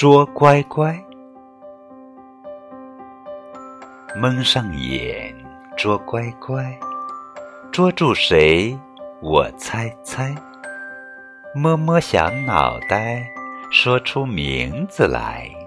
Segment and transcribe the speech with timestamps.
[0.00, 0.98] 捉乖乖
[4.16, 5.30] 蒙上眼
[5.76, 6.74] 捉乖乖
[7.70, 8.74] 捉住谁
[9.20, 10.34] 我猜猜。
[11.54, 13.28] 摸摸小脑袋
[13.70, 15.59] 说出名字来。